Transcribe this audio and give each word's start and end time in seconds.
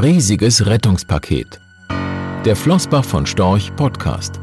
Riesiges 0.00 0.64
Rettungspaket. 0.64 1.60
Der 2.44 2.54
Flossbach 2.54 3.04
von 3.04 3.26
Storch 3.26 3.74
Podcast. 3.74 4.38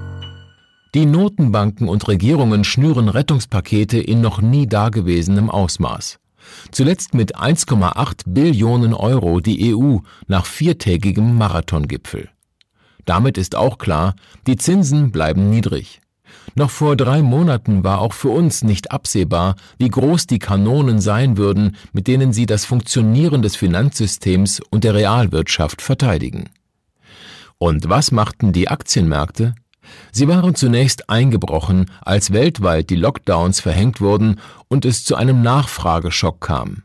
Die 0.93 1.05
Notenbanken 1.05 1.88
und 1.88 2.10
Regierungen 2.10 2.65
schnüren 2.65 3.08
Rettungspakete 3.08 3.97
in 3.97 4.20
noch 4.20 4.41
nie 4.41 4.68
dagewesenem 4.68 5.49
Ausmaß. 5.49 6.20
Zuletzt 6.71 7.13
mit 7.13 7.38
1,8 7.38 8.23
Billionen 8.28 8.94
Euro 8.94 9.40
die 9.40 9.73
EU 9.73 9.99
nach 10.28 10.46
viertägigem 10.46 11.37
Marathongipfel. 11.37 12.28
Damit 13.06 13.37
ist 13.37 13.56
auch 13.56 13.78
klar, 13.78 14.15
die 14.47 14.58
Zinsen 14.58 15.13
bleiben 15.13 15.49
niedrig. 15.49 16.02
Noch 16.55 16.70
vor 16.70 16.95
drei 16.95 17.21
Monaten 17.21 17.84
war 17.84 17.99
auch 17.99 18.13
für 18.13 18.30
uns 18.30 18.63
nicht 18.63 18.91
absehbar, 18.91 19.55
wie 19.77 19.89
groß 19.89 20.27
die 20.27 20.40
Kanonen 20.40 21.02
sein 21.02 21.38
würden, 21.38 21.76
mit 21.91 22.08
denen 22.08 22.34
sie 22.34 22.45
das 22.45 22.66
Funktionieren 22.66 23.41
des 23.41 23.55
Finanzsystems 23.55 24.62
und 24.70 24.84
der 24.84 24.94
Realwirtschaft 24.94 25.81
verteidigen. 25.81 26.50
Und 27.58 27.90
was 27.90 28.12
machten 28.12 28.53
die 28.53 28.70
Aktienmärkte? 28.70 29.55
Sie 30.12 30.27
waren 30.27 30.55
zunächst 30.55 31.09
eingebrochen, 31.09 31.91
als 32.02 32.34
weltweit 32.34 32.89
die 32.89 32.95
Lockdowns 32.95 33.59
verhängt 33.59 34.02
wurden 34.02 34.39
und 34.67 34.86
es 34.86 35.03
zu 35.03 35.16
einem 35.16 35.42
Nachfrageschock 35.42 36.42
kam. 36.42 36.84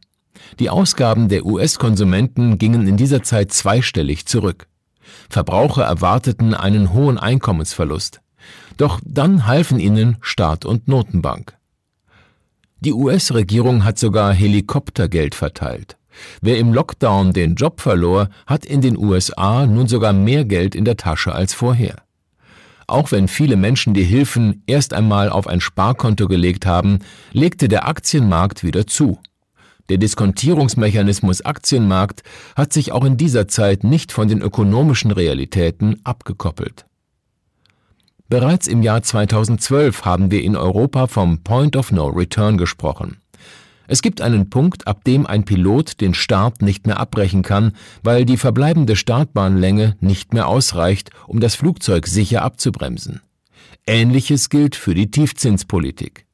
Die 0.59 0.71
Ausgaben 0.71 1.29
der 1.29 1.47
US-Konsumenten 1.47 2.59
gingen 2.59 2.87
in 2.87 2.97
dieser 2.97 3.23
Zeit 3.23 3.53
zweistellig 3.53 4.27
zurück. 4.27 4.67
Verbraucher 5.29 5.85
erwarteten 5.85 6.55
einen 6.55 6.93
hohen 6.93 7.19
Einkommensverlust. 7.19 8.21
Doch 8.77 9.01
dann 9.05 9.47
halfen 9.47 9.79
ihnen 9.79 10.17
Staat 10.21 10.65
und 10.65 10.89
Notenbank. 10.89 11.57
Die 12.81 12.95
US-Regierung 12.95 13.85
hat 13.85 13.99
sogar 13.99 14.33
Helikoptergeld 14.33 15.35
verteilt. 15.35 15.97
Wer 16.41 16.59
im 16.59 16.73
Lockdown 16.73 17.33
den 17.33 17.55
Job 17.55 17.81
verlor, 17.81 18.31
hat 18.47 18.65
in 18.65 18.81
den 18.81 18.97
USA 18.97 19.67
nun 19.67 19.87
sogar 19.87 20.13
mehr 20.13 20.45
Geld 20.45 20.75
in 20.75 20.85
der 20.85 20.97
Tasche 20.97 21.33
als 21.33 21.53
vorher. 21.53 21.97
Auch 22.87 23.13
wenn 23.13 23.29
viele 23.29 23.57
Menschen 23.57 23.95
die 23.95 24.03
Hilfen 24.03 24.63
erst 24.67 24.95
einmal 24.95 25.29
auf 25.29 25.47
ein 25.47 25.61
Sparkonto 25.61 26.27
gelegt 26.27 26.67
haben, 26.67 27.01
legte 27.33 27.69
der 27.69 27.87
Aktienmarkt 27.87 28.65
wieder 28.65 28.87
zu. 28.87 29.19
Der 29.91 29.99
Diskontierungsmechanismus 29.99 31.45
Aktienmarkt 31.45 32.23
hat 32.57 32.73
sich 32.73 32.93
auch 32.93 33.05
in 33.05 33.17
dieser 33.17 33.47
Zeit 33.47 33.85
nicht 33.85 34.11
von 34.11 34.29
den 34.29 34.41
ökonomischen 34.41 35.11
Realitäten 35.11 36.01
abgekoppelt. 36.03 36.87
Bereits 38.31 38.69
im 38.69 38.85
Jahr 38.85 39.03
2012 39.03 40.05
haben 40.05 40.31
wir 40.31 40.45
in 40.45 40.55
Europa 40.55 41.09
vom 41.09 41.43
Point 41.43 41.75
of 41.75 41.91
No 41.91 42.07
Return 42.07 42.59
gesprochen. 42.59 43.17
Es 43.89 44.03
gibt 44.03 44.21
einen 44.21 44.51
Punkt, 44.51 44.87
ab 44.87 45.03
dem 45.03 45.27
ein 45.27 45.45
Pilot 45.45 46.01
den 46.01 46.15
Start 46.15 46.63
nicht 46.63 46.87
mehr 46.87 47.01
abbrechen 47.01 47.43
kann, 47.43 47.73
weil 48.05 48.25
die 48.25 48.37
verbleibende 48.37 48.95
Startbahnlänge 48.95 49.97
nicht 49.99 50.33
mehr 50.33 50.47
ausreicht, 50.47 51.11
um 51.27 51.41
das 51.41 51.57
Flugzeug 51.57 52.07
sicher 52.07 52.43
abzubremsen. 52.43 53.21
Ähnliches 53.85 54.49
gilt 54.49 54.77
für 54.77 54.95
die 54.95 55.11
Tiefzinspolitik. 55.11 56.25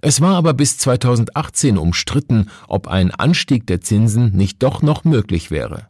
Es 0.00 0.22
war 0.22 0.34
aber 0.34 0.54
bis 0.54 0.78
2018 0.78 1.76
umstritten, 1.76 2.48
ob 2.68 2.88
ein 2.88 3.10
Anstieg 3.10 3.66
der 3.66 3.82
Zinsen 3.82 4.34
nicht 4.34 4.62
doch 4.62 4.80
noch 4.80 5.04
möglich 5.04 5.50
wäre. 5.50 5.88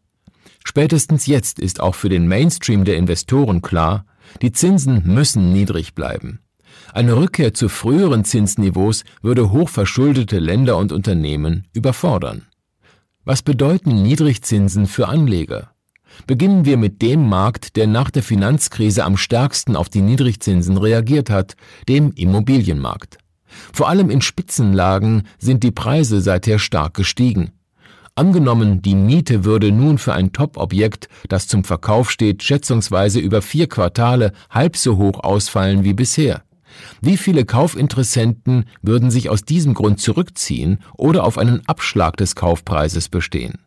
Spätestens 0.64 1.26
jetzt 1.26 1.60
ist 1.60 1.78
auch 1.78 1.94
für 1.94 2.08
den 2.08 2.26
Mainstream 2.26 2.84
der 2.84 2.96
Investoren 2.96 3.62
klar, 3.62 4.04
die 4.42 4.52
Zinsen 4.52 5.02
müssen 5.06 5.52
niedrig 5.52 5.94
bleiben. 5.94 6.40
Eine 6.92 7.16
Rückkehr 7.16 7.54
zu 7.54 7.68
früheren 7.68 8.24
Zinsniveaus 8.24 9.04
würde 9.22 9.50
hochverschuldete 9.50 10.38
Länder 10.38 10.76
und 10.76 10.92
Unternehmen 10.92 11.66
überfordern. 11.72 12.46
Was 13.24 13.42
bedeuten 13.42 14.02
Niedrigzinsen 14.02 14.86
für 14.86 15.08
Anleger? 15.08 15.72
Beginnen 16.26 16.64
wir 16.64 16.76
mit 16.76 17.02
dem 17.02 17.28
Markt, 17.28 17.76
der 17.76 17.86
nach 17.86 18.10
der 18.10 18.22
Finanzkrise 18.22 19.04
am 19.04 19.16
stärksten 19.16 19.76
auf 19.76 19.88
die 19.88 20.00
Niedrigzinsen 20.00 20.76
reagiert 20.76 21.30
hat, 21.30 21.54
dem 21.88 22.12
Immobilienmarkt. 22.12 23.18
Vor 23.72 23.88
allem 23.88 24.10
in 24.10 24.20
Spitzenlagen 24.20 25.24
sind 25.38 25.62
die 25.62 25.70
Preise 25.70 26.20
seither 26.20 26.58
stark 26.58 26.94
gestiegen. 26.94 27.52
Angenommen, 28.18 28.82
die 28.82 28.96
Miete 28.96 29.44
würde 29.44 29.70
nun 29.70 29.96
für 29.96 30.12
ein 30.12 30.32
Top-Objekt, 30.32 31.08
das 31.28 31.46
zum 31.46 31.62
Verkauf 31.62 32.10
steht, 32.10 32.42
schätzungsweise 32.42 33.20
über 33.20 33.42
vier 33.42 33.68
Quartale 33.68 34.32
halb 34.50 34.76
so 34.76 34.96
hoch 34.96 35.20
ausfallen 35.20 35.84
wie 35.84 35.92
bisher. 35.92 36.42
Wie 37.00 37.16
viele 37.16 37.44
Kaufinteressenten 37.44 38.64
würden 38.82 39.12
sich 39.12 39.30
aus 39.30 39.44
diesem 39.44 39.72
Grund 39.72 40.00
zurückziehen 40.00 40.80
oder 40.96 41.22
auf 41.22 41.38
einen 41.38 41.62
Abschlag 41.68 42.16
des 42.16 42.34
Kaufpreises 42.34 43.08
bestehen? 43.08 43.60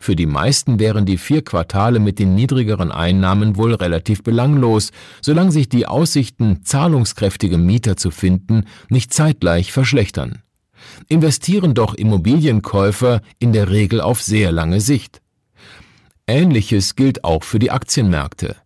Für 0.00 0.16
die 0.16 0.26
meisten 0.26 0.80
wären 0.80 1.06
die 1.06 1.16
vier 1.16 1.44
Quartale 1.44 2.00
mit 2.00 2.18
den 2.18 2.34
niedrigeren 2.34 2.90
Einnahmen 2.90 3.56
wohl 3.56 3.74
relativ 3.74 4.24
belanglos, 4.24 4.90
solange 5.22 5.52
sich 5.52 5.68
die 5.68 5.86
Aussichten, 5.86 6.64
zahlungskräftige 6.64 7.56
Mieter 7.56 7.96
zu 7.96 8.10
finden, 8.10 8.64
nicht 8.88 9.14
zeitgleich 9.14 9.70
verschlechtern 9.70 10.42
investieren 11.08 11.74
doch 11.74 11.94
Immobilienkäufer 11.94 13.20
in 13.38 13.52
der 13.52 13.70
Regel 13.70 14.00
auf 14.00 14.22
sehr 14.22 14.52
lange 14.52 14.80
Sicht. 14.80 15.20
Ähnliches 16.26 16.96
gilt 16.96 17.24
auch 17.24 17.44
für 17.44 17.58
die 17.58 17.70
Aktienmärkte. 17.70 18.56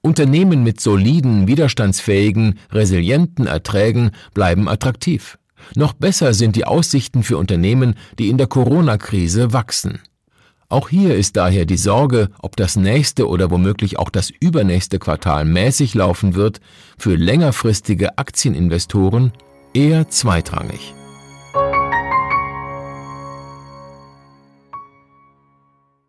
Unternehmen 0.00 0.62
mit 0.62 0.80
soliden, 0.80 1.46
widerstandsfähigen, 1.46 2.58
resilienten 2.72 3.46
Erträgen 3.46 4.10
bleiben 4.34 4.68
attraktiv. 4.68 5.38
Noch 5.74 5.92
besser 5.92 6.34
sind 6.34 6.56
die 6.56 6.64
Aussichten 6.64 7.22
für 7.22 7.38
Unternehmen, 7.38 7.94
die 8.18 8.28
in 8.28 8.38
der 8.38 8.46
Corona-Krise 8.46 9.52
wachsen. 9.52 10.00
Auch 10.68 10.88
hier 10.88 11.14
ist 11.14 11.36
daher 11.36 11.64
die 11.64 11.76
Sorge, 11.76 12.30
ob 12.40 12.56
das 12.56 12.76
nächste 12.76 13.28
oder 13.28 13.50
womöglich 13.50 13.98
auch 13.98 14.10
das 14.10 14.30
übernächste 14.30 14.98
Quartal 14.98 15.44
mäßig 15.44 15.94
laufen 15.94 16.34
wird, 16.34 16.60
für 16.98 17.14
längerfristige 17.14 18.18
Aktieninvestoren 18.18 19.32
eher 19.74 20.08
zweitrangig. 20.08 20.95